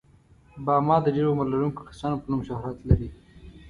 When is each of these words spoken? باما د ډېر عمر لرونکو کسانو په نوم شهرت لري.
باما 0.65 0.95
د 1.03 1.07
ډېر 1.15 1.25
عمر 1.31 1.45
لرونکو 1.53 1.87
کسانو 1.89 2.19
په 2.21 2.27
نوم 2.31 2.41
شهرت 2.49 2.77
لري. 2.89 3.09